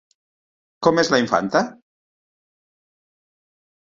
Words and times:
Com 0.85 1.01
és 1.01 1.09
la 1.15 1.19
infanta? 1.23 1.61